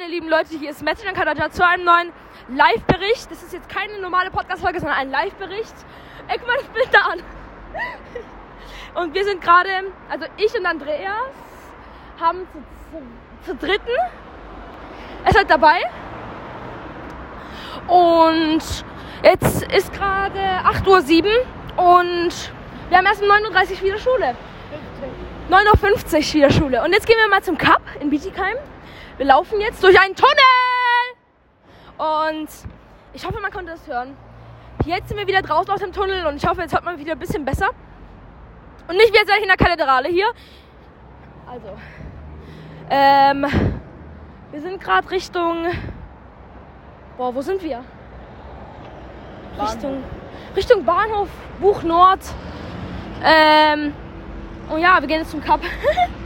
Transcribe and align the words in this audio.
meine 0.00 0.12
lieben 0.12 0.30
Leute, 0.30 0.58
hier 0.58 0.70
ist 0.70 0.82
Metin 0.82 1.12
Kadaja 1.12 1.50
zu 1.50 1.66
einem 1.66 1.84
neuen 1.84 2.10
Live-Bericht. 2.48 3.30
Das 3.30 3.42
ist 3.42 3.52
jetzt 3.52 3.68
keine 3.68 3.98
normale 3.98 4.30
Podcast-Folge, 4.30 4.80
sondern 4.80 4.96
ein 4.96 5.10
Live-Bericht. 5.10 5.74
Ey, 6.26 6.38
guck 6.38 6.46
mal 6.46 6.56
das 6.56 6.68
Bild 6.68 6.88
da 6.90 7.00
an. 7.00 7.22
Und 9.02 9.14
wir 9.14 9.24
sind 9.24 9.42
gerade, 9.42 9.68
also 10.08 10.24
ich 10.38 10.58
und 10.58 10.64
Andreas 10.64 11.34
haben 12.18 12.46
zu, 12.50 12.62
zu, 13.44 13.58
zu 13.58 13.66
dritten 13.66 13.90
es 15.26 15.36
halt 15.36 15.50
dabei. 15.50 15.82
Und 17.86 18.62
jetzt 19.22 19.62
ist 19.70 19.92
gerade 19.92 20.38
8.07 20.38 21.26
Uhr 21.26 21.98
und 21.98 22.52
wir 22.88 22.96
haben 22.96 23.06
erst 23.06 23.20
um 23.20 23.28
39 23.28 23.82
Uhr 23.82 23.88
wieder 23.88 23.98
Schule. 23.98 24.34
9.50 25.50 26.16
Uhr 26.16 26.34
wieder 26.34 26.50
Schule. 26.50 26.82
Und 26.82 26.94
jetzt 26.94 27.06
gehen 27.06 27.18
wir 27.22 27.28
mal 27.28 27.42
zum 27.42 27.58
Cup 27.58 27.82
in 28.00 28.08
Bietigheim. 28.08 28.56
Wir 29.20 29.26
laufen 29.26 29.60
jetzt 29.60 29.84
durch 29.84 30.00
einen 30.00 30.14
Tunnel. 30.14 30.32
Und 31.98 32.48
ich 33.12 33.26
hoffe, 33.26 33.38
man 33.42 33.50
konnte 33.50 33.72
das 33.72 33.86
hören. 33.86 34.16
Jetzt 34.86 35.08
sind 35.08 35.18
wir 35.18 35.26
wieder 35.26 35.42
draußen 35.42 35.70
aus 35.70 35.80
dem 35.80 35.92
Tunnel 35.92 36.24
und 36.24 36.36
ich 36.36 36.46
hoffe, 36.46 36.62
jetzt 36.62 36.72
hört 36.72 36.86
man 36.86 36.98
wieder 36.98 37.12
ein 37.12 37.18
bisschen 37.18 37.44
besser. 37.44 37.68
Und 38.88 38.96
nicht 38.96 39.12
wie 39.12 39.18
jetzt 39.18 39.30
in 39.30 39.46
der 39.46 39.58
Kathedrale 39.58 40.08
hier. 40.08 40.24
Also, 41.46 41.68
ähm, 42.88 43.44
wir 44.52 44.60
sind 44.62 44.80
gerade 44.80 45.10
Richtung. 45.10 45.66
Boah, 47.18 47.34
wo 47.34 47.42
sind 47.42 47.62
wir? 47.62 47.84
Bahnhof. 49.58 49.74
Richtung, 49.74 50.04
Richtung 50.56 50.84
Bahnhof, 50.86 51.28
Buch 51.60 51.82
Nord. 51.82 52.20
Ähm, 53.22 53.92
und 54.70 54.80
ja, 54.80 54.98
wir 54.98 55.06
gehen 55.06 55.18
jetzt 55.18 55.32
zum 55.32 55.44
Cup. 55.44 55.60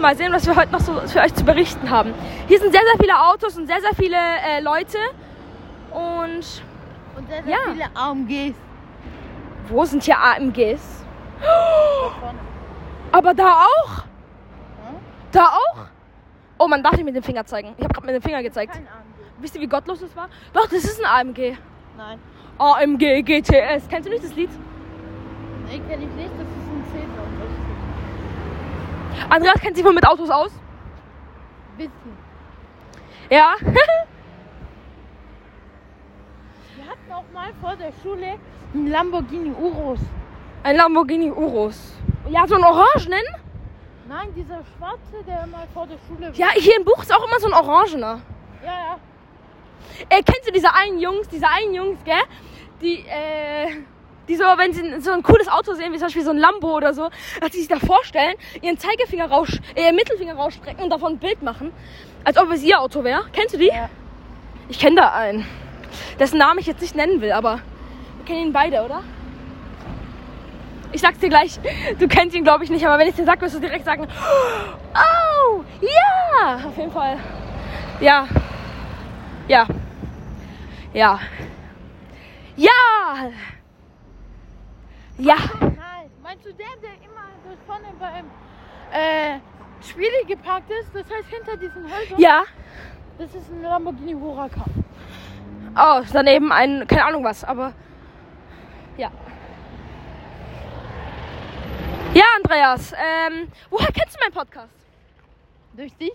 Mal 0.00 0.16
sehen, 0.16 0.32
was 0.32 0.46
wir 0.46 0.54
heute 0.56 0.72
noch 0.72 0.80
so 0.80 0.92
für 1.06 1.20
euch 1.20 1.34
zu 1.34 1.44
berichten 1.44 1.90
haben. 1.90 2.12
Hier 2.48 2.58
sind 2.60 2.70
sehr, 2.72 2.82
sehr 2.82 2.98
viele 3.00 3.18
Autos 3.20 3.56
und 3.56 3.66
sehr, 3.66 3.80
sehr 3.80 3.94
viele 3.94 4.16
äh, 4.16 4.60
Leute. 4.60 4.98
Und 5.90 6.62
Und 7.16 7.28
sehr, 7.28 7.42
sehr 7.42 7.50
Ja. 7.52 7.58
viele 7.72 7.84
AMGs. 7.94 8.56
wo 9.68 9.84
sind 9.84 10.02
hier 10.04 10.18
AMGs? 10.18 11.04
Aber 13.12 13.34
da 13.34 13.64
auch? 13.64 13.98
Hm? 13.98 14.96
Da 15.32 15.44
auch? 15.46 15.76
Oh, 16.58 16.68
man 16.68 16.82
darf 16.82 16.92
nicht 16.92 17.04
mit 17.04 17.16
dem 17.16 17.22
Finger 17.22 17.44
zeigen. 17.46 17.74
Ich 17.78 17.84
habe 17.84 17.94
gerade 17.94 18.06
mit 18.06 18.14
dem 18.14 18.22
Finger 18.22 18.42
gezeigt. 18.42 18.72
Kein 18.72 18.82
AMG. 18.86 19.40
Wisst 19.40 19.54
ihr, 19.56 19.60
wie 19.62 19.66
gottlos 19.66 20.00
das 20.00 20.14
war? 20.16 20.28
Doch, 20.52 20.64
das 20.66 20.84
ist 20.84 21.02
ein 21.02 21.06
AMG. 21.28 21.56
Nein. 21.96 22.18
AMG 22.58 23.22
GTS. 23.22 23.88
Kennst 23.88 24.06
du 24.06 24.10
nicht 24.12 24.24
das 24.24 24.34
Lied? 24.34 24.50
Nee, 25.68 25.80
kenn 25.88 26.02
ich 26.02 26.08
nicht. 26.10 26.30
Das 26.38 26.46
ist. 26.46 26.65
Andreas 29.30 29.60
kennt 29.60 29.76
sich 29.76 29.84
wohl 29.84 29.92
mit 29.92 30.06
Autos 30.06 30.30
aus. 30.30 30.50
Bisschen. 31.76 32.16
Ja. 33.30 33.54
Wir 33.60 33.74
hatten 36.84 37.12
auch 37.12 37.24
mal 37.32 37.52
vor 37.60 37.76
der 37.76 37.92
Schule 38.02 38.38
einen 38.74 38.88
Lamborghini 38.88 39.50
Urus. 39.50 40.00
Ein 40.62 40.76
Lamborghini 40.76 41.30
Urus. 41.30 41.94
Ja, 42.28 42.46
so 42.46 42.56
ein 42.56 42.64
orangenen. 42.64 43.24
Nein, 44.08 44.32
dieser 44.34 44.62
schwarze, 44.76 45.24
der 45.26 45.46
mal 45.46 45.66
vor 45.74 45.86
der 45.86 45.98
Schule 46.06 46.28
war. 46.28 46.34
Ja, 46.34 46.48
hier 46.54 46.76
im 46.76 46.84
Buch 46.84 47.02
ist 47.02 47.12
auch 47.12 47.26
immer 47.26 47.40
so 47.40 47.48
ein 47.48 47.54
orangener. 47.54 48.20
Ja, 48.64 48.72
ja. 48.72 48.98
Äh, 50.08 50.22
kennst 50.22 50.46
du 50.46 50.52
diese 50.52 50.72
einen 50.72 50.98
Jungs, 51.00 51.28
diese 51.28 51.48
einen 51.48 51.74
Jungs, 51.74 51.98
gell? 52.04 52.22
Die, 52.80 53.04
äh, 53.08 53.82
die 54.28 54.36
so, 54.36 54.44
wenn 54.44 54.72
sie 54.72 55.00
so 55.00 55.12
ein 55.12 55.22
cooles 55.22 55.48
Auto 55.48 55.74
sehen, 55.74 55.92
wie 55.92 55.98
zum 55.98 56.06
Beispiel 56.06 56.24
so 56.24 56.30
ein 56.30 56.38
Lambo 56.38 56.76
oder 56.76 56.92
so, 56.94 57.08
dass 57.40 57.52
sie 57.52 57.58
sich 57.58 57.68
da 57.68 57.78
vorstellen, 57.78 58.34
ihren 58.60 58.78
Zeigefinger 58.78 59.30
raus, 59.30 59.48
äh, 59.74 59.84
ihren 59.84 59.96
Mittelfinger 59.96 60.34
rausstrecken 60.34 60.84
und 60.84 60.90
davon 60.90 61.14
ein 61.14 61.18
Bild 61.18 61.42
machen. 61.42 61.72
Als 62.24 62.36
ob 62.38 62.50
es 62.50 62.62
ihr 62.62 62.80
Auto 62.80 63.04
wäre. 63.04 63.24
Kennst 63.32 63.54
du 63.54 63.58
die? 63.58 63.68
Ja. 63.68 63.88
Ich 64.68 64.80
kenne 64.80 64.96
da 64.96 65.12
einen. 65.12 65.46
Dessen 66.18 66.38
Namen 66.38 66.58
ich 66.58 66.66
jetzt 66.66 66.80
nicht 66.82 66.96
nennen 66.96 67.20
will, 67.20 67.32
aber 67.32 67.60
wir 68.16 68.24
kennen 68.24 68.46
ihn 68.46 68.52
beide, 68.52 68.82
oder? 68.82 69.02
Ich 70.92 71.00
sag's 71.00 71.18
dir 71.18 71.28
gleich, 71.28 71.58
du 71.98 72.08
kennst 72.08 72.34
ihn, 72.34 72.42
glaube 72.42 72.64
ich, 72.64 72.70
nicht, 72.70 72.86
aber 72.86 72.98
wenn 72.98 73.08
ich 73.08 73.14
dir 73.14 73.24
sag, 73.24 73.40
wirst 73.40 73.54
du 73.54 73.60
direkt 73.60 73.84
sagen, 73.84 74.06
oh, 74.94 75.62
ja, 75.80 76.66
auf 76.66 76.76
jeden 76.76 76.90
Fall. 76.90 77.18
Ja. 78.00 78.26
Ja. 79.48 79.66
Ja. 80.92 81.20
Ja. 82.56 82.70
Ja. 85.18 85.36
Nein. 85.60 86.10
Meinst 86.22 86.44
du 86.44 86.52
den, 86.52 86.66
der 86.82 86.94
immer 87.04 87.28
dort 87.44 87.58
vorne 87.66 87.86
beim 87.98 88.26
äh, 88.92 89.38
Spiele 89.80 90.24
geparkt 90.26 90.70
ist? 90.70 90.94
Das 90.94 91.04
heißt 91.10 91.28
hinter 91.28 91.56
diesen 91.56 91.84
Häusern? 91.84 92.18
Ja. 92.18 92.44
Das 93.18 93.34
ist 93.34 93.50
ein 93.50 93.62
Lamborghini 93.62 94.12
Huracan. 94.12 94.84
Oh, 95.78 96.02
daneben 96.12 96.52
ein, 96.52 96.86
keine 96.86 97.04
Ahnung 97.04 97.24
was, 97.24 97.44
aber 97.44 97.72
ja. 98.96 99.10
Ja, 102.14 102.24
Andreas, 102.36 102.92
ähm, 102.92 103.48
woher 103.70 103.92
kennst 103.92 104.16
du 104.16 104.20
meinen 104.20 104.32
Podcast? 104.32 104.72
Durch 105.74 105.94
dich? 105.96 106.14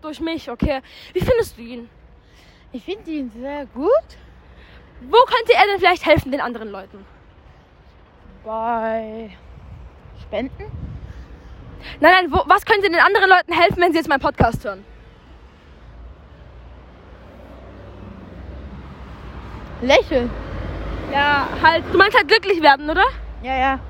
Durch 0.00 0.20
mich, 0.20 0.50
okay. 0.50 0.80
Wie 1.12 1.20
findest 1.20 1.56
du 1.58 1.62
ihn? 1.62 1.90
Ich 2.72 2.82
finde 2.84 3.10
ihn 3.10 3.30
sehr 3.30 3.66
gut. 3.66 3.90
Wo 5.02 5.18
könnte 5.24 5.52
er 5.54 5.66
denn 5.66 5.78
vielleicht 5.78 6.06
helfen 6.06 6.32
den 6.32 6.40
anderen 6.40 6.70
Leuten? 6.70 7.04
Bei 8.44 9.30
Spenden? 10.20 10.64
Nein, 12.00 12.12
nein, 12.12 12.32
wo, 12.32 12.42
was 12.46 12.64
könnte 12.64 12.90
den 12.90 13.00
anderen 13.00 13.28
Leuten 13.28 13.52
helfen, 13.52 13.80
wenn 13.80 13.92
sie 13.92 13.98
jetzt 13.98 14.08
meinen 14.08 14.20
Podcast 14.20 14.64
hören? 14.64 14.84
Lächeln. 19.80 20.30
Ja, 21.12 21.48
halt, 21.62 21.84
du 21.92 21.98
meinst 21.98 22.16
halt 22.16 22.28
glücklich 22.28 22.60
werden, 22.62 22.88
oder? 22.90 23.04
Ja, 23.42 23.56
ja. 23.56 23.80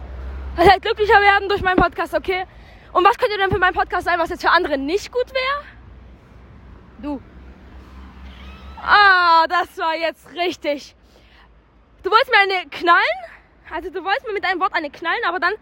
Halt, 0.57 0.71
halt 0.71 0.83
glücklicher 0.83 1.21
werden 1.21 1.49
durch 1.49 1.63
meinen 1.63 1.77
Podcast, 1.77 2.15
okay? 2.15 2.45
Und 2.93 3.05
was 3.05 3.19
könnte 3.19 3.37
denn 3.39 3.51
für 3.51 3.59
meinen 3.59 3.75
Podcast 3.75 4.05
sein, 4.05 4.19
was 4.19 4.31
jetzt 4.31 4.43
für 4.43 4.51
andere 4.51 4.79
nicht 4.79 5.11
gut 5.11 5.33
wäre? 5.33 5.65
Du. 6.99 7.21
Ah, 8.81 9.47
das 9.49 9.77
war 9.79 9.97
jetzt 9.97 10.31
richtig. 10.35 10.95
Du 12.03 12.11
wolltest 12.11 12.31
mir 12.31 12.39
eine 12.39 12.69
knallen? 12.71 13.35
Also 13.73 13.91
du 13.91 14.05
wolltest 14.05 14.27
mir 14.27 14.33
mit 14.33 14.45
einem 14.45 14.61
Wort 14.61 14.75
eine 14.75 14.91
knallen, 14.91 15.25
aber 15.27 15.41
dann 15.41 15.55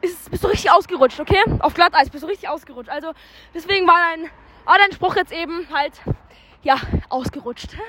ist, 0.00 0.30
bist 0.30 0.44
du 0.44 0.48
richtig 0.48 0.70
ausgerutscht, 0.70 1.20
okay? 1.20 1.42
Auf 1.60 1.74
Glatteis 1.74 2.10
bist 2.10 2.24
du 2.24 2.28
richtig 2.28 2.48
ausgerutscht. 2.48 2.90
Also 2.90 3.12
deswegen 3.54 3.86
war 3.86 3.98
dein, 4.10 4.30
war 4.64 4.78
dein 4.78 4.92
Spruch 4.92 5.16
jetzt 5.16 5.32
eben 5.32 5.68
halt, 5.72 6.00
ja, 6.62 6.76
ausgerutscht. 7.08 7.76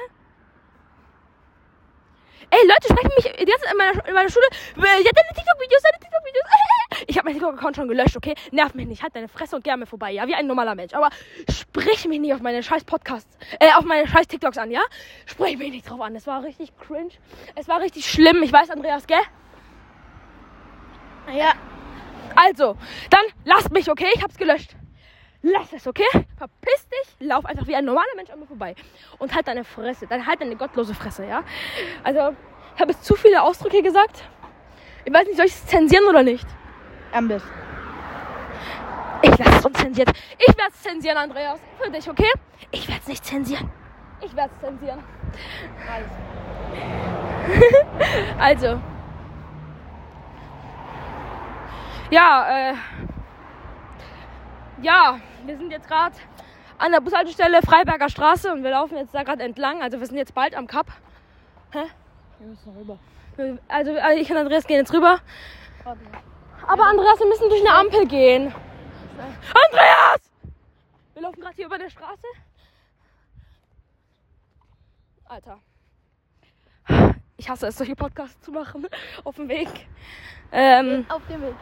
Ey, 2.52 2.59
Leute, 2.66 2.88
sprechen 2.90 3.12
mich 3.16 3.25
Zeit 3.25 3.72
in 3.72 3.78
meiner, 3.78 4.07
in 4.07 4.13
meiner 4.13 4.30
Schule. 4.30 4.47
Ja, 4.75 4.84
deine 4.84 5.34
TikTok-Videos, 5.35 5.81
deine 5.84 6.00
TikTok-Videos. 6.00 6.46
Ich 7.07 7.18
habe 7.18 7.25
meinen 7.25 7.36
TikTok-Account 7.36 7.75
schon 7.75 7.88
gelöscht, 7.88 8.18
okay? 8.18 8.34
Nerv 8.51 8.74
mich 8.74 8.88
nicht. 8.88 9.03
Halt 9.03 9.16
deine 9.16 9.28
Fresse 9.28 9.56
und 9.56 9.66
mir 9.66 9.86
vorbei, 9.86 10.12
ja? 10.12 10.28
Wie 10.28 10.36
ein 10.36 10.47
normaler 10.47 10.75
Mensch. 10.75 10.94
Aber 10.94 11.09
sprich 11.50 12.07
mich 12.07 12.19
nicht 12.19 12.34
auf 12.34 12.41
meine 12.41 12.62
scheiß 12.62 12.84
Podcasts, 12.84 13.38
äh, 13.59 13.72
auf 13.74 13.86
meine 13.86 14.07
scheiß 14.07 14.28
TikToks 14.28 14.57
an, 14.57 14.72
ja? 14.72 14.81
Sprich 15.25 15.57
mich 15.57 15.72
nicht 15.72 15.90
drauf 15.90 16.01
an. 16.01 16.16
Es 16.16 16.28
war 16.28 16.44
richtig 16.44 16.75
cringe. 16.78 17.12
Es 17.56 17.68
war 17.68 17.80
richtig 17.81 18.09
schlimm. 18.09 18.41
Ich 18.44 18.51
weiß, 18.51 18.72
Andreas, 18.72 19.07
gell? 19.07 19.22
Ja. 21.34 21.53
Also, 22.35 22.75
dann 23.09 23.24
lasst 23.46 23.72
mich, 23.72 23.90
okay? 23.90 24.07
Ich 24.16 24.24
hab's 24.24 24.38
gelöscht. 24.38 24.75
Lass 25.41 25.72
es, 25.72 25.88
okay? 25.88 26.03
Verpiss 26.38 26.88
dich, 26.90 27.28
lauf 27.28 27.46
einfach 27.46 27.66
wie 27.66 27.75
ein 27.75 27.85
normaler 27.85 28.13
Mensch 28.16 28.30
an 28.30 28.40
mir 28.40 28.46
vorbei. 28.46 28.75
Und 29.19 29.34
halt 29.34 29.47
deine 29.47 29.63
Fresse. 29.63 30.06
Dann 30.07 30.25
halt 30.25 30.41
deine 30.41 30.56
gottlose 30.56 30.94
Fresse, 30.94 31.25
ja? 31.25 31.44
Also, 32.03 32.35
ich 32.75 32.81
habe 32.81 32.91
jetzt 32.91 33.06
zu 33.06 33.16
viele 33.16 33.41
Ausdrücke 33.41 33.81
gesagt. 33.81 34.24
Ich 35.06 35.13
weiß 35.13 35.28
nicht, 35.28 35.38
soll 35.38 35.46
ich 35.46 35.53
es 35.53 35.66
zensieren 35.66 36.06
oder 36.07 36.24
nicht? 36.24 36.47
Am 37.13 37.28
besten. 37.28 37.50
Ich 39.22 39.38
lasse 39.38 39.57
es 39.57 39.66
unzensiert. 39.66 40.09
Ich 40.38 40.57
werde 40.57 40.72
es 40.72 40.81
zensieren, 40.81 41.18
Andreas. 41.18 41.59
Für 41.81 41.90
dich, 41.90 42.09
okay? 42.09 42.31
Ich 42.72 42.88
werde 42.88 43.01
es 43.01 43.07
nicht 43.07 43.25
zensieren. 43.25 43.69
Ich 44.22 44.36
werde 44.36 44.51
es 44.56 44.62
zensieren. 44.62 45.04
Also. 48.39 48.80
Ja, 52.10 52.72
äh. 52.72 52.76
Ja, 54.82 55.20
wir 55.46 55.58
sind 55.58 55.72
jetzt 55.72 55.88
gerade 55.88 56.16
an 56.80 56.92
der 56.92 57.02
Bushaltestelle 57.02 57.62
Freiberger 57.62 58.10
Straße 58.10 58.52
und 58.52 58.64
wir 58.64 58.72
laufen 58.72 58.98
jetzt 58.98 59.14
da 59.14 59.24
gerade 59.24 59.44
entlang. 59.44 59.82
Also 59.84 60.00
wir 60.00 60.08
sind 60.08 60.18
jetzt 60.18 60.34
bald 60.34 60.56
am 60.56 60.66
Cup. 60.66 60.88
Hä? 61.72 61.84
Wir 62.40 62.48
müssen 62.48 62.76
rüber. 62.76 62.98
Also 63.68 63.98
also 64.00 64.20
ich 64.22 64.32
und 64.32 64.38
Andreas 64.38 64.66
gehen 64.66 64.78
jetzt 64.78 64.94
rüber. 64.94 65.20
Aber 65.86 66.84
Andreas, 66.86 67.20
wir 67.20 67.28
müssen 67.28 67.50
durch 67.50 67.62
eine 67.62 67.74
Ampel 67.74 68.08
gehen. 68.08 68.54
Andreas! 69.70 70.32
Wir 71.14 71.22
laufen 71.22 71.42
gerade 71.42 71.56
hier 71.56 71.66
über 71.68 71.78
der 71.78 71.90
Straße. 71.90 72.26
Alter. 75.26 75.60
Ich 77.38 77.50
hasse 77.50 77.68
es, 77.68 77.78
solche 77.78 77.96
Podcasts 77.96 78.42
zu 78.42 78.52
machen. 78.52 78.88
Auf 79.24 79.36
dem 79.36 79.48
Weg. 79.48 79.70
Ähm, 80.52 81.06
Auf 81.10 81.22
dem 81.28 81.42
Weg. 81.42 81.56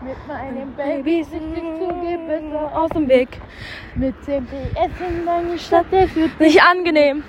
Mit 0.00 0.26
meinem 0.28 0.74
Baby 0.74 1.24
sich 1.24 1.40
nicht 1.40 1.62
zu 1.78 1.88
besser 2.26 2.76
aus 2.78 2.90
dem 2.90 3.08
Weg. 3.08 3.40
Mit 3.94 4.14
dem 4.26 4.46
PS 4.46 5.00
in 5.00 5.24
deine 5.24 5.58
Stadt, 5.58 5.86
der 5.90 6.08
führt 6.08 6.38
Nicht 6.40 6.62
angenehm. 6.62 7.24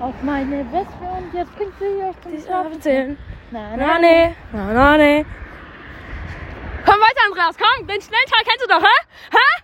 auf 0.00 0.14
meine 0.22 0.64
Wespe 0.72 1.04
und 1.18 1.34
jetzt 1.34 1.54
bringt 1.56 1.72
sie 1.78 2.02
auf 2.04 2.14
den 2.20 2.40
Schlaf. 2.40 2.66
Erzählen. 2.72 3.18
Na, 3.50 3.76
Na 3.76 3.86
na, 3.86 3.98
ne, 3.98 4.34
na 4.52 4.72
na 4.72 4.96
ne. 4.96 5.24
Komm 6.84 6.94
weiter, 7.00 7.20
Andreas, 7.26 7.56
komm, 7.56 7.86
den 7.86 8.00
Schnellteil 8.00 8.44
kennst 8.44 8.62
du 8.62 8.68
doch, 8.68 8.82
hä? 8.82 9.06
Hä? 9.32 9.62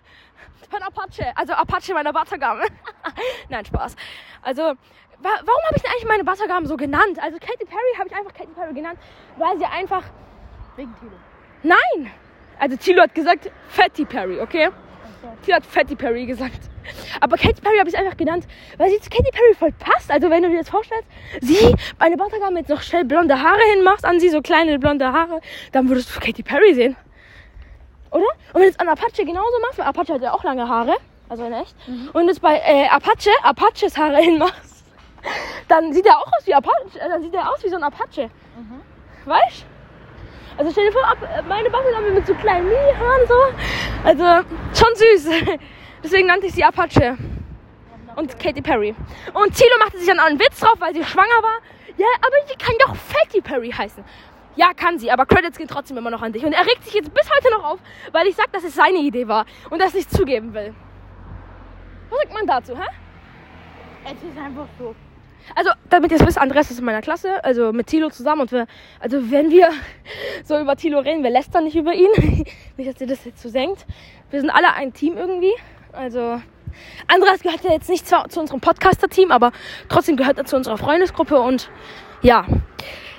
Von 0.70 0.82
Apache, 0.82 1.32
also 1.36 1.52
Apache 1.52 1.92
meiner 1.94 2.12
Battergame. 2.12 2.64
Nein, 3.48 3.64
Spaß. 3.64 3.94
Also, 4.42 4.62
wa 4.62 4.74
warum 5.44 5.62
habe 5.66 5.76
ich 5.76 5.82
denn 5.82 5.90
eigentlich 5.92 6.06
meine 6.08 6.24
Battergame 6.24 6.66
so 6.66 6.76
genannt? 6.76 7.18
Also 7.20 7.38
Katy 7.38 7.64
Perry 7.66 7.94
habe 7.98 8.08
ich 8.08 8.14
einfach 8.16 8.32
Katy 8.32 8.52
Perry 8.54 8.72
genannt, 8.74 8.98
weil 9.36 9.58
sie 9.58 9.66
einfach, 9.66 10.02
Wegen 10.76 10.94
Tilo. 10.98 11.12
nein. 11.62 12.10
Also 12.60 12.76
Tilo 12.76 13.02
hat 13.02 13.14
gesagt 13.14 13.50
Fatty 13.68 14.04
Perry, 14.04 14.40
okay? 14.40 14.68
Tilo 15.42 15.56
hat 15.56 15.66
Fatty 15.66 15.96
Perry 15.96 16.26
gesagt. 16.26 16.70
Aber 17.20 17.36
Katy 17.36 17.60
Perry 17.60 17.78
habe 17.78 17.88
ich 17.88 17.96
einfach 17.96 18.16
genannt, 18.16 18.46
weil 18.76 18.90
sie 18.90 19.00
zu 19.00 19.10
Katy 19.10 19.30
Perry 19.30 19.54
voll 19.54 19.72
passt. 19.72 20.10
Also 20.10 20.30
wenn 20.30 20.42
du 20.42 20.48
dir 20.50 20.58
das 20.58 20.68
vorstellst, 20.70 21.08
sie 21.40 21.74
bei 21.98 22.06
einer 22.06 22.16
Battergame 22.16 22.60
jetzt 22.60 22.68
noch 22.68 22.82
schnell 22.82 23.04
blonde 23.04 23.40
Haare 23.40 23.60
hinmachst 23.74 24.04
an 24.04 24.20
sie, 24.20 24.28
so 24.28 24.40
kleine 24.42 24.78
blonde 24.78 25.12
Haare, 25.12 25.40
dann 25.72 25.88
würdest 25.88 26.14
du 26.14 26.20
Katy 26.20 26.42
Perry 26.42 26.74
sehen. 26.74 26.96
Oder? 28.10 28.24
Und 28.52 28.54
wenn 28.54 28.62
du 28.62 28.68
es 28.68 28.78
an 28.78 28.88
Apache 28.88 29.24
genauso 29.24 29.60
machst, 29.62 29.78
weil 29.78 29.86
Apache 29.86 30.14
hat 30.14 30.22
ja 30.22 30.32
auch 30.32 30.42
lange 30.42 30.68
Haare, 30.68 30.96
also 31.28 31.44
in 31.44 31.52
echt, 31.52 31.74
und 32.12 32.26
jetzt 32.26 32.42
bei 32.42 32.56
äh, 32.58 32.88
Apache, 32.88 33.30
Apaches 33.42 33.96
Haare 33.96 34.16
hinmachst, 34.16 34.84
dann 35.68 35.92
sieht 35.92 36.06
er 36.06 36.18
auch 36.18 36.26
aus 36.26 36.46
wie 36.46 36.54
Apache, 36.54 36.98
äh, 36.98 37.08
dann 37.08 37.22
sieht 37.22 37.34
er 37.34 37.50
aus 37.50 37.62
wie 37.62 37.68
so 37.68 37.76
ein 37.76 37.84
Apache. 37.84 38.30
Weißt? 39.26 39.64
Also 40.60 40.72
stell 40.72 40.84
dir 40.84 40.92
vor, 40.92 41.08
ab, 41.08 41.16
äh, 41.22 41.40
meine 41.48 41.70
Battergame 41.70 42.10
mit 42.10 42.26
so 42.26 42.34
kleinen 42.34 42.68
Mini-Haaren 42.68 43.26
so. 43.26 43.34
Also 44.04 44.46
schon 44.74 44.94
süß. 44.94 45.30
Deswegen 46.04 46.26
nannte 46.26 46.48
ich 46.48 46.52
sie 46.52 46.62
Apache. 46.62 47.16
Und 48.14 48.38
Katy 48.38 48.60
Perry. 48.60 48.94
Und 49.32 49.54
Tilo 49.54 49.78
machte 49.78 49.96
sich 49.96 50.06
dann 50.06 50.20
einen 50.20 50.38
Witz 50.38 50.60
drauf, 50.60 50.74
weil 50.78 50.92
sie 50.92 51.02
schwanger 51.02 51.42
war. 51.42 51.60
Ja, 51.96 52.04
aber 52.18 52.46
sie 52.46 52.56
kann 52.62 52.74
doch 52.78 52.94
Fatty 52.94 53.40
Perry 53.40 53.70
heißen. 53.70 54.04
Ja, 54.54 54.74
kann 54.74 54.98
sie, 54.98 55.10
aber 55.10 55.24
Credits 55.24 55.56
gehen 55.56 55.66
trotzdem 55.66 55.96
immer 55.96 56.10
noch 56.10 56.20
an 56.20 56.34
dich. 56.34 56.44
Und 56.44 56.52
er 56.52 56.66
regt 56.66 56.84
sich 56.84 56.92
jetzt 56.92 57.14
bis 57.14 57.30
heute 57.34 57.50
noch 57.54 57.64
auf, 57.64 57.78
weil 58.12 58.26
ich 58.26 58.36
sag, 58.36 58.52
dass 58.52 58.62
es 58.62 58.74
seine 58.74 58.98
Idee 58.98 59.28
war 59.28 59.46
und 59.70 59.80
das 59.80 59.94
nicht 59.94 60.10
zugeben 60.10 60.52
will. 60.52 60.74
Was 62.10 62.18
sagt 62.18 62.34
man 62.34 62.46
dazu, 62.46 62.76
hä? 62.76 62.86
Es 64.04 64.12
ist 64.12 64.38
einfach 64.38 64.66
so. 64.78 64.94
Also, 65.54 65.70
damit 65.88 66.12
ihr 66.12 66.20
es 66.20 66.26
wisst, 66.26 66.38
Andreas 66.38 66.70
ist 66.70 66.78
in 66.78 66.84
meiner 66.84 67.02
Klasse, 67.02 67.42
also 67.44 67.72
mit 67.72 67.86
Tilo 67.86 68.10
zusammen. 68.10 68.42
Und 68.42 68.52
wir, 68.52 68.66
also 68.98 69.30
wenn 69.30 69.50
wir 69.50 69.68
so 70.44 70.58
über 70.58 70.76
Tilo 70.76 71.00
reden, 71.00 71.22
wir 71.22 71.30
lästern 71.30 71.64
nicht 71.64 71.76
über 71.76 71.92
ihn. 71.92 72.10
nicht, 72.76 72.90
dass 72.90 73.00
ihr 73.00 73.06
das 73.06 73.24
jetzt 73.24 73.42
so 73.42 73.48
senkt. 73.48 73.86
Wir 74.30 74.40
sind 74.40 74.50
alle 74.50 74.72
ein 74.74 74.92
Team 74.92 75.16
irgendwie. 75.16 75.54
Also, 75.92 76.40
Andreas 77.08 77.42
gehört 77.42 77.64
ja 77.64 77.72
jetzt 77.72 77.88
nicht 77.88 78.06
zwar 78.06 78.28
zu 78.28 78.40
unserem 78.40 78.60
Podcaster-Team, 78.60 79.32
aber 79.32 79.52
trotzdem 79.88 80.16
gehört 80.16 80.38
er 80.38 80.44
zu 80.44 80.56
unserer 80.56 80.78
Freundesgruppe. 80.78 81.40
Und 81.40 81.70
ja, 82.22 82.46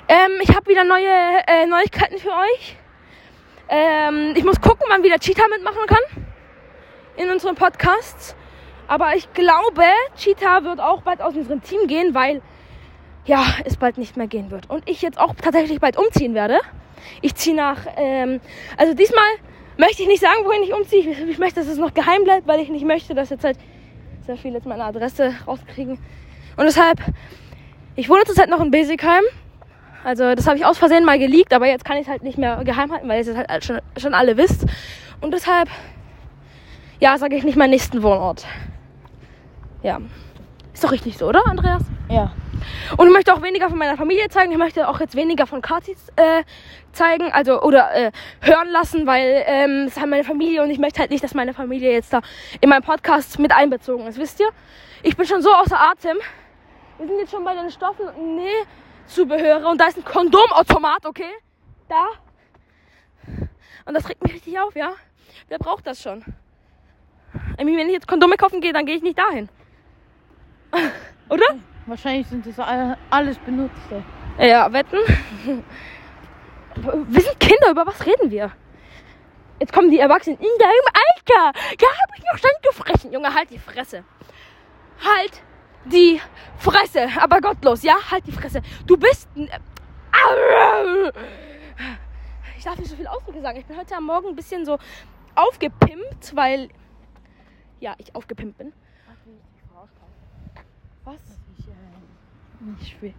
ähm, 0.08 0.32
ich 0.40 0.54
habe 0.54 0.66
wieder 0.68 0.84
neue 0.84 1.06
äh, 1.46 1.66
Neuigkeiten 1.66 2.18
für 2.18 2.30
euch. 2.30 2.76
Ähm, 3.68 4.34
ich 4.36 4.44
muss 4.44 4.60
gucken, 4.60 4.86
wann 4.88 5.02
wieder 5.02 5.18
Cheetah 5.18 5.48
mitmachen 5.48 5.86
kann 5.86 6.26
in 7.16 7.30
unseren 7.30 7.54
Podcasts. 7.54 8.34
Aber 8.88 9.16
ich 9.16 9.32
glaube, 9.32 9.84
Cheetah 10.16 10.64
wird 10.64 10.80
auch 10.80 11.02
bald 11.02 11.22
aus 11.22 11.34
unserem 11.34 11.62
Team 11.62 11.86
gehen, 11.86 12.14
weil 12.14 12.42
ja, 13.24 13.44
es 13.64 13.76
bald 13.76 13.98
nicht 13.98 14.16
mehr 14.16 14.26
gehen 14.26 14.50
wird. 14.50 14.68
Und 14.68 14.88
ich 14.88 15.02
jetzt 15.02 15.18
auch 15.18 15.34
tatsächlich 15.34 15.80
bald 15.80 15.96
umziehen 15.96 16.34
werde. 16.34 16.60
Ich 17.20 17.34
ziehe 17.34 17.56
nach, 17.56 17.78
ähm, 17.96 18.40
also 18.76 18.94
diesmal 18.94 19.24
möchte 19.76 20.02
ich 20.02 20.08
nicht 20.08 20.20
sagen, 20.20 20.44
wohin 20.44 20.62
ich 20.62 20.74
umziehe. 20.74 21.00
Ich, 21.00 21.20
ich 21.20 21.38
möchte, 21.38 21.60
dass 21.60 21.68
es 21.68 21.78
noch 21.78 21.94
geheim 21.94 22.24
bleibt, 22.24 22.46
weil 22.46 22.60
ich 22.60 22.68
nicht 22.68 22.84
möchte, 22.84 23.14
dass 23.14 23.30
jetzt 23.30 23.44
halt 23.44 23.58
sehr 24.26 24.36
viele 24.36 24.54
jetzt 24.56 24.66
meine 24.66 24.84
Adresse 24.84 25.34
rauskriegen. 25.46 25.98
Und 26.56 26.64
deshalb, 26.64 27.00
ich 27.96 28.08
wohne 28.08 28.24
zurzeit 28.24 28.48
noch 28.48 28.60
in 28.60 28.70
Besigheim. 28.70 29.24
Also 30.04 30.34
das 30.34 30.46
habe 30.46 30.58
ich 30.58 30.64
aus 30.64 30.78
Versehen 30.78 31.04
mal 31.04 31.18
geleakt, 31.18 31.52
aber 31.52 31.66
jetzt 31.66 31.84
kann 31.84 31.96
ich 31.96 32.02
es 32.02 32.08
halt 32.08 32.24
nicht 32.24 32.38
mehr 32.38 32.62
geheim 32.64 32.90
halten, 32.90 33.08
weil 33.08 33.24
ihr 33.24 33.32
es 33.32 33.36
halt 33.36 33.64
schon, 33.64 33.80
schon 33.96 34.14
alle 34.14 34.36
wisst. 34.36 34.66
Und 35.20 35.32
deshalb, 35.32 35.68
ja, 36.98 37.16
sage 37.18 37.36
ich 37.36 37.44
nicht 37.44 37.56
meinen 37.56 37.70
nächsten 37.70 38.02
Wohnort. 38.02 38.44
Ja. 39.82 40.00
Ist 40.72 40.84
doch 40.84 40.92
richtig 40.92 41.18
so, 41.18 41.26
oder, 41.26 41.46
Andreas? 41.46 41.82
Ja. 42.08 42.32
Und 42.96 43.06
ich 43.06 43.12
möchte 43.12 43.34
auch 43.34 43.42
weniger 43.42 43.68
von 43.68 43.78
meiner 43.78 43.96
Familie 43.96 44.28
zeigen. 44.28 44.52
Ich 44.52 44.58
möchte 44.58 44.88
auch 44.88 45.00
jetzt 45.00 45.14
weniger 45.14 45.46
von 45.46 45.60
Katis 45.60 46.08
äh, 46.16 46.44
zeigen, 46.92 47.32
also 47.32 47.60
oder 47.62 47.92
äh, 47.94 48.12
hören 48.40 48.68
lassen, 48.68 49.06
weil 49.06 49.44
ähm, 49.46 49.84
es 49.86 49.92
ist 49.92 50.00
halt 50.00 50.10
meine 50.10 50.24
Familie 50.24 50.62
und 50.62 50.70
ich 50.70 50.78
möchte 50.78 51.00
halt 51.00 51.10
nicht, 51.10 51.24
dass 51.24 51.34
meine 51.34 51.54
Familie 51.54 51.92
jetzt 51.92 52.12
da 52.12 52.20
in 52.60 52.68
meinem 52.68 52.82
Podcast 52.82 53.38
mit 53.38 53.52
einbezogen 53.52 54.06
ist. 54.06 54.18
Wisst 54.18 54.40
ihr? 54.40 54.48
Ich 55.02 55.16
bin 55.16 55.26
schon 55.26 55.42
so 55.42 55.52
außer 55.52 55.78
Atem. 55.78 56.18
Wir 56.98 57.06
sind 57.06 57.18
jetzt 57.18 57.32
schon 57.32 57.44
bei 57.44 57.54
den 57.54 57.70
Stoffen 57.70 58.06
und 58.08 58.36
Nähzubehöre 58.36 59.68
und 59.68 59.80
da 59.80 59.86
ist 59.86 59.98
ein 59.98 60.04
Kondomautomat, 60.04 61.04
okay? 61.06 61.32
Da. 61.88 62.06
Und 63.84 63.94
das 63.94 64.08
regt 64.08 64.22
mich 64.22 64.34
richtig 64.34 64.58
auf, 64.60 64.76
ja? 64.76 64.92
Wer 65.48 65.58
braucht 65.58 65.86
das 65.86 66.00
schon? 66.00 66.24
I 67.58 67.64
mean, 67.64 67.76
wenn 67.76 67.88
ich 67.88 67.94
jetzt 67.94 68.06
Kondome 68.06 68.36
kaufen 68.36 68.60
gehe, 68.60 68.72
dann 68.72 68.86
gehe 68.86 68.96
ich 68.96 69.02
nicht 69.02 69.18
dahin. 69.18 69.48
Oder? 71.28 71.46
Wahrscheinlich 71.86 72.26
sind 72.28 72.46
das 72.46 72.58
alle- 72.58 72.96
alles 73.10 73.38
Benutzte. 73.38 74.02
Ja, 74.38 74.72
wetten? 74.72 74.98
Wir 76.74 77.20
sind 77.20 77.38
Kinder, 77.40 77.70
über 77.70 77.86
was 77.86 78.04
reden 78.06 78.30
wir? 78.30 78.50
Jetzt 79.60 79.72
kommen 79.72 79.90
die 79.90 79.98
Erwachsenen 79.98 80.38
in 80.38 80.58
deinem 80.58 80.86
Alter. 80.92 81.58
Ja, 81.80 81.88
hab 81.88 82.16
ich 82.16 82.24
noch 82.24 82.38
schon 82.38 82.50
gefressen. 82.62 83.12
Junge, 83.12 83.32
halt 83.34 83.50
die 83.50 83.58
Fresse. 83.58 84.04
Halt 85.04 85.42
die 85.84 86.20
Fresse. 86.58 87.08
Aber 87.20 87.40
gottlos, 87.40 87.82
ja? 87.82 87.94
Halt 88.10 88.26
die 88.26 88.32
Fresse. 88.32 88.62
Du 88.86 88.96
bist 88.96 89.28
ein... 89.36 89.50
Ich 92.56 92.64
darf 92.64 92.78
nicht 92.78 92.90
so 92.90 92.96
viel 92.96 93.06
Ausdrücke 93.06 93.40
sagen. 93.40 93.58
Ich 93.58 93.66
bin 93.66 93.76
heute 93.76 93.96
am 93.96 94.04
Morgen 94.04 94.28
ein 94.28 94.36
bisschen 94.36 94.64
so 94.64 94.78
aufgepimpt, 95.34 96.34
weil... 96.34 96.68
Ja, 97.80 97.94
ich 97.98 98.14
aufgepimpt 98.14 98.58
bin. 98.58 98.72
Was? 101.04 101.14
Ich, 101.58 101.66
äh, 101.66 101.72
nicht 102.78 102.96
schwer. 102.98 103.12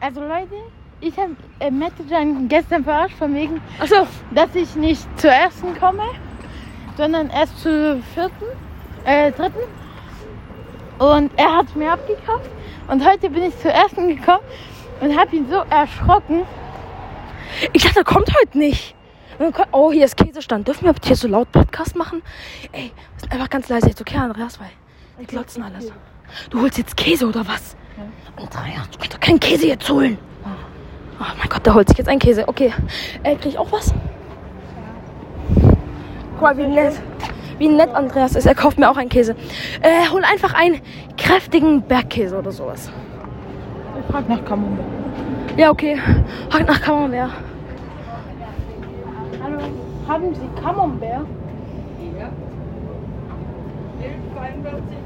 Also 0.00 0.20
Leute, 0.20 0.54
ich 1.00 1.16
habe 1.16 1.36
äh, 1.60 1.70
Mette 1.70 2.02
dann 2.08 2.48
gestern 2.48 2.84
verarscht 2.84 3.16
von 3.16 3.34
wegen, 3.34 3.60
Achso. 3.78 4.06
dass 4.34 4.54
ich 4.54 4.74
nicht 4.74 5.06
zur 5.18 5.30
ersten 5.30 5.78
komme, 5.78 6.02
sondern 6.96 7.30
erst 7.30 7.58
zur 7.60 7.98
vierten, 8.14 8.44
äh, 9.04 9.30
dritten. 9.32 9.60
Und 10.98 11.30
er 11.36 11.56
hat 11.56 11.76
mir 11.76 11.92
abgekauft. 11.92 12.50
Und 12.88 13.06
heute 13.06 13.30
bin 13.30 13.44
ich 13.44 13.58
zur 13.58 13.70
ersten 13.70 14.08
gekommen 14.08 14.42
und 15.00 15.16
habe 15.16 15.36
ihn 15.36 15.48
so 15.48 15.56
erschrocken. 15.70 16.42
Ich 17.72 17.84
dachte, 17.84 18.00
er 18.00 18.04
kommt 18.04 18.28
heute 18.40 18.58
nicht. 18.58 18.94
Oh, 19.70 19.92
hier 19.92 20.06
ist 20.06 20.16
Käsestand. 20.16 20.66
Dürfen 20.66 20.86
wir 20.86 20.94
hier 21.04 21.16
so 21.16 21.28
laut 21.28 21.52
Podcast 21.52 21.94
machen? 21.94 22.22
Ey, 22.72 22.90
wir 22.94 23.20
sind 23.20 23.32
einfach 23.32 23.50
ganz 23.50 23.68
leise 23.68 23.88
jetzt, 23.88 24.00
okay, 24.00 24.16
Andreas, 24.16 24.58
weil 24.58 24.70
die 25.20 25.26
glotzen 25.26 25.62
alle 25.62 25.80
so. 25.82 25.92
Du 26.50 26.60
holst 26.60 26.78
jetzt 26.78 26.96
Käse 26.96 27.26
oder 27.26 27.46
was? 27.46 27.76
Andreas, 28.36 28.90
du 28.90 28.98
kannst 28.98 29.14
doch 29.14 29.20
keinen 29.20 29.40
Käse 29.40 29.66
jetzt 29.66 29.88
holen. 29.88 30.18
Oh 31.18 31.24
mein 31.38 31.48
Gott, 31.48 31.64
der 31.64 31.74
holt 31.74 31.88
sich 31.88 31.96
jetzt 31.98 32.08
einen 32.08 32.18
Käse. 32.18 32.46
Okay, 32.46 32.72
äh, 33.22 33.36
krieg 33.36 33.52
ich 33.52 33.58
auch 33.58 33.72
was? 33.72 33.94
Guck 36.34 36.42
mal, 36.42 36.56
wie 36.58 36.66
nett. 36.66 37.00
Wie 37.58 37.68
nett 37.68 37.94
Andreas 37.94 38.34
ist. 38.34 38.44
Er 38.44 38.54
kauft 38.54 38.78
mir 38.78 38.90
auch 38.90 38.98
einen 38.98 39.08
Käse. 39.08 39.34
Äh, 39.80 40.08
hol 40.12 40.22
einfach 40.24 40.52
einen 40.52 40.80
kräftigen 41.16 41.80
Bergkäse 41.82 42.38
oder 42.38 42.52
sowas. 42.52 42.90
Ich 43.98 44.12
frage 44.12 44.30
nach 44.30 44.44
Camembert. 44.44 44.84
Ja, 45.56 45.70
okay. 45.70 45.98
Hack 46.52 46.68
nach 46.68 46.82
Camembert. 46.82 47.30
Hallo, 49.42 49.60
haben 50.06 50.34
Sie 50.34 50.62
Camembert? 50.62 51.26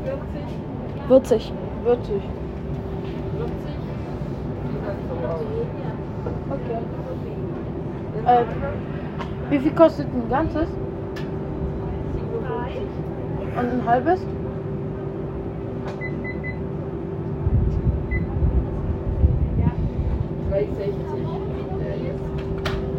40. 0.04 0.69
40. 1.10 1.52
Okay. 1.84 2.20
Äh, 8.26 8.44
wie 9.50 9.58
viel 9.58 9.72
kostet 9.72 10.06
ein 10.06 10.30
ganzes? 10.30 10.68
Und 13.58 13.72
ein 13.72 13.82
halbes? 13.84 14.20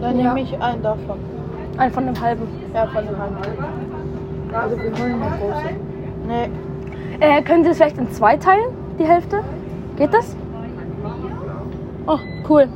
Dann 0.02 0.20
Ja. 0.20 0.24
nehme 0.24 0.42
ich 0.42 0.62
einen 0.62 0.82
davon. 0.82 1.20
Ein 1.78 1.92
von 1.92 2.06
dem 2.08 2.20
halben. 2.20 2.42
Ja, 2.74 2.88
von 2.88 3.06
dem 3.06 3.18
halben. 3.18 3.38
Also 4.54 4.78
wir 4.78 4.92
holen 4.92 5.22
eine 5.22 5.38
große. 5.38 5.70
Nee, 6.28 6.50
äh, 7.22 7.44
können 7.44 7.64
Sie 7.64 7.70
es 7.70 7.78
vielleicht 7.78 8.00
in 8.00 8.12
zwei 8.12 8.36
teilen, 8.36 8.74
die 8.98 9.06
Hälfte? 9.06 9.44
Geht 9.96 10.12
das? 10.12 10.36
Oh, 12.08 12.18
cool. 12.50 12.68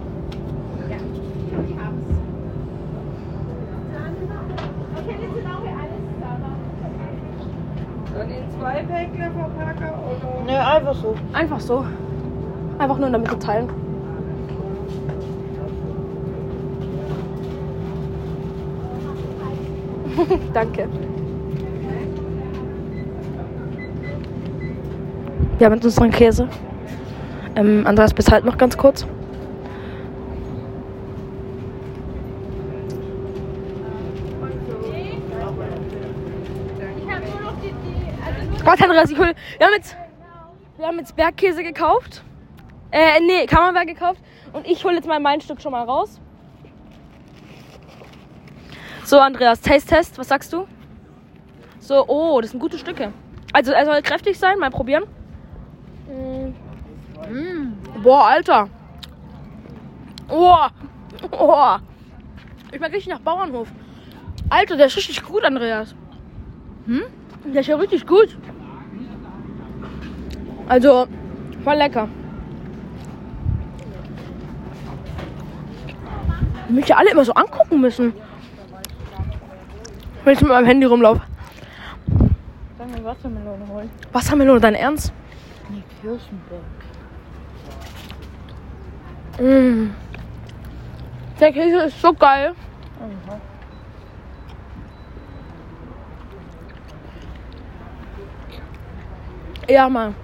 zwei 8.59 8.83
Päckler 8.83 9.31
verpacken 9.31 9.89
oder? 9.89 10.45
Ne, 10.45 10.67
einfach 10.67 10.93
so. 10.93 11.15
Einfach 11.33 11.59
so. 11.59 11.85
Einfach 12.77 12.97
nur 12.97 13.07
in 13.07 13.13
der 13.13 13.21
Mitte 13.21 13.39
teilen. 13.39 13.69
Danke. 20.53 20.87
Haben 25.63 25.73
jetzt 25.75 25.85
unseren 25.85 26.11
Käse. 26.11 26.47
Ähm, 27.55 27.87
Andreas 27.87 28.13
bezahlt 28.13 28.43
noch 28.45 28.57
ganz 28.57 28.77
kurz. 28.77 29.07
Warte, 38.63 38.83
Andreas, 38.83 39.09
ich 39.11 39.17
hol. 39.17 39.33
Wir 39.57 39.65
haben 39.65 39.73
jetzt, 39.75 39.95
wir 40.77 40.87
haben 40.87 40.99
jetzt 40.99 41.15
Bergkäse 41.15 41.63
gekauft. 41.63 42.23
Äh, 42.91 43.19
nee, 43.21 43.45
Camembert 43.45 43.87
gekauft. 43.87 44.19
Und 44.53 44.67
ich 44.67 44.83
hole 44.83 44.95
jetzt 44.95 45.07
mal 45.07 45.19
mein 45.19 45.41
Stück 45.41 45.61
schon 45.61 45.71
mal 45.71 45.83
raus. 45.83 46.19
So, 49.03 49.19
Andreas, 49.19 49.61
Taste-Test, 49.61 50.17
was 50.17 50.27
sagst 50.27 50.51
du? 50.51 50.67
So, 51.79 52.05
oh, 52.07 52.41
das 52.41 52.51
sind 52.51 52.59
gute 52.59 52.77
Stücke. 52.77 53.13
Also, 53.53 53.71
er 53.71 53.85
soll 53.85 54.01
kräftig 54.01 54.37
sein, 54.37 54.59
mal 54.59 54.69
probieren. 54.69 55.03
Mm. 56.07 57.73
Boah, 58.03 58.27
Alter. 58.27 58.69
Oh. 60.29 60.67
Oh. 61.31 61.77
Ich 62.71 62.79
mag 62.79 62.91
richtig 62.91 63.13
nach 63.13 63.19
Bauernhof. 63.19 63.67
Alter, 64.49 64.77
der 64.77 64.87
ist 64.87 64.97
richtig 64.97 65.23
gut, 65.23 65.43
Andreas. 65.43 65.95
Hm? 66.85 67.03
Der 67.45 67.61
ist 67.61 67.67
ja 67.67 67.75
richtig 67.77 68.05
gut. 68.05 68.37
Also, 70.67 71.07
voll 71.63 71.75
lecker. 71.75 72.07
Ich 76.67 76.75
mich 76.75 76.87
ja 76.87 76.97
alle 76.97 77.11
immer 77.11 77.23
so 77.23 77.33
angucken 77.33 77.79
müssen. 77.79 78.13
Wenn 80.23 80.33
ich 80.33 80.41
mit 80.41 80.49
meinem 80.49 80.65
Handy 80.65 80.85
rumlaufe. 80.85 81.21
Dann 82.77 83.05
Wassermelone 83.05 83.67
holen. 83.69 83.89
Wassermelone, 84.11 84.59
dein 84.59 84.75
Ernst? 84.75 85.13
Nee, 85.69 85.83
Kirschenberg. 86.01 86.61
Mm. 89.39 89.93
Der 91.39 91.51
Käse 91.51 91.77
ist 91.83 92.01
so 92.01 92.13
geil. 92.13 92.53
Aha. 92.99 93.41
Ja, 99.67 99.89
Mann. 99.89 100.15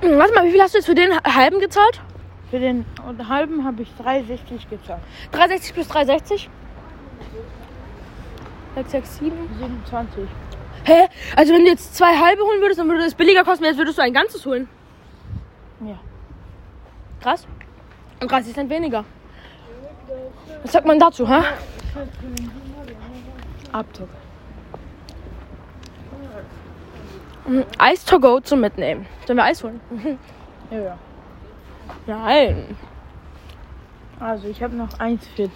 Warte 0.00 0.34
mal, 0.34 0.44
wie 0.44 0.50
viel 0.50 0.62
hast 0.62 0.74
du 0.74 0.78
jetzt 0.78 0.86
für 0.86 0.94
den 0.94 1.12
halben 1.24 1.60
gezahlt? 1.60 2.00
Für 2.50 2.60
den 2.60 2.86
halben 3.28 3.64
habe 3.64 3.82
ich 3.82 3.88
3,60 4.00 4.68
gezahlt. 4.70 5.02
360 5.32 5.74
plus 5.74 5.88
360? 5.88 6.48
6, 8.76 8.90
6, 8.90 9.18
7. 9.18 9.32
27. 9.58 10.24
Hä? 10.84 11.08
Also 11.34 11.52
wenn 11.52 11.64
du 11.64 11.70
jetzt 11.70 11.96
zwei 11.96 12.16
halbe 12.16 12.42
holen 12.42 12.60
würdest, 12.60 12.78
dann 12.78 12.88
würde 12.88 13.02
das 13.02 13.14
billiger 13.14 13.42
kosten, 13.42 13.64
als 13.64 13.76
würdest 13.76 13.98
du 13.98 14.02
ein 14.02 14.12
ganzes 14.12 14.46
holen. 14.46 14.68
Ja. 15.80 15.98
Krass. 17.20 17.46
Und 18.20 18.30
30 18.30 18.54
Cent 18.54 18.70
weniger. 18.70 19.04
Was 20.62 20.72
sagt 20.72 20.86
man 20.86 20.98
dazu, 20.98 21.28
hä? 21.28 21.42
Abdruck. 23.72 24.08
Mm, 27.46 27.62
Eis 27.78 28.04
to 28.04 28.18
go 28.18 28.40
zum 28.40 28.60
Mitnehmen. 28.60 29.06
Sollen 29.26 29.36
wir 29.38 29.44
Eis 29.44 29.62
holen? 29.62 29.80
Ja, 30.68 30.78
ja. 30.80 30.98
Nein. 32.08 32.76
Also 34.18 34.48
ich 34.48 34.60
habe 34.64 34.74
noch 34.74 34.88
1,40. 34.98 35.48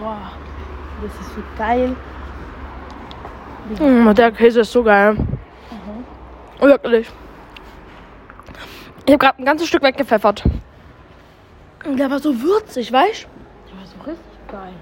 Boah, 0.00 0.32
das 1.00 1.12
ist 1.20 1.34
so 1.36 1.42
geil. 1.56 1.94
Mm, 3.80 4.14
der 4.14 4.32
Käse 4.32 4.60
ist 4.60 4.72
so 4.72 4.82
geil. 4.82 5.16
Wirklich. 6.60 7.08
Ich 9.04 9.12
habe 9.12 9.18
gerade 9.18 9.38
ein 9.42 9.44
ganzes 9.44 9.68
Stück 9.68 9.82
weggepfeffert. 9.82 10.44
Und 11.84 11.96
Der 11.98 12.10
war 12.10 12.18
so 12.18 12.40
würzig, 12.40 12.92
weißt 12.92 13.26
Der 13.70 13.78
war 13.78 13.86
so 13.86 14.10
richtig 14.10 14.24
geil. 14.50 14.72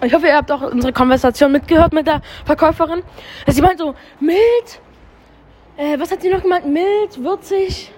du? 0.00 0.06
Ich 0.06 0.14
hoffe, 0.14 0.26
ihr 0.26 0.36
habt 0.36 0.50
auch 0.50 0.62
unsere 0.62 0.92
Konversation 0.92 1.50
mitgehört 1.52 1.92
mit 1.92 2.06
der 2.06 2.22
Verkäuferin. 2.44 3.02
Sie 3.46 3.62
meint 3.62 3.78
so, 3.78 3.94
mild. 4.20 4.80
Äh, 5.76 5.98
was 5.98 6.10
hat 6.12 6.22
sie 6.22 6.28
noch 6.30 6.42
gemeint? 6.42 6.66
Mild, 6.66 7.22
würzig. 7.22 7.92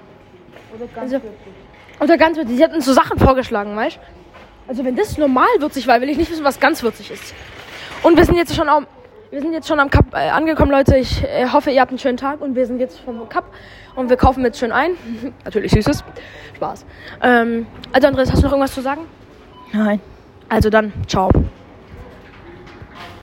Oder 0.75 0.87
ganz 0.87 1.13
Also- 1.13 1.25
wirklich. 1.25 1.55
Oder 2.01 2.17
ganz 2.19 2.37
würzig. 2.37 2.57
Sie 2.57 2.65
hat 2.65 2.73
uns 2.73 2.85
so 2.85 2.93
Sachen 2.93 3.19
vorgeschlagen, 3.19 3.77
weißt 3.77 3.99
Also 4.69 4.85
wenn 4.85 4.97
das 4.97 5.19
normal 5.19 5.49
würzig 5.59 5.87
war, 5.87 6.01
will 6.01 6.09
ich 6.09 6.17
nicht 6.17 6.31
wissen, 6.31 6.45
was 6.45 6.59
ganz 6.61 6.83
würzig 6.83 7.11
ist. 7.11 7.35
Und 8.03 8.17
wir 8.17 8.25
sind 8.25 8.37
jetzt 8.37 8.55
schon 8.55 8.69
am, 8.69 8.87
wir 9.35 9.41
sind 9.41 9.53
jetzt 9.53 9.67
schon 9.67 9.81
am 9.81 9.91
Cup 9.91 10.15
äh, 10.15 10.31
angekommen, 10.31 10.71
Leute. 10.71 10.97
Ich 10.97 11.25
äh, 11.25 11.49
hoffe, 11.53 11.73
ihr 11.73 11.81
habt 11.81 11.91
einen 11.91 11.99
schönen 11.99 12.17
Tag 12.17 12.41
und 12.41 12.55
wir 12.55 12.67
sind 12.67 12.79
jetzt 12.79 13.01
vom 13.01 13.29
Cup 13.29 13.45
und 13.97 14.09
wir 14.09 14.17
kaufen 14.17 14.45
jetzt 14.45 14.61
schön 14.61 14.71
ein. 14.71 14.93
Natürlich 15.45 15.73
süßes. 15.73 16.05
Spaß. 16.55 16.87
Ähm, 17.21 17.67
also 17.93 18.07
Andreas, 18.07 18.31
hast 18.31 18.43
du 18.43 18.47
noch 18.47 18.53
irgendwas 18.53 18.75
zu 18.75 18.81
sagen? 18.81 19.01
Nein. 19.73 20.01
Also 20.49 20.71
dann, 20.71 20.93
ciao. 21.09 21.31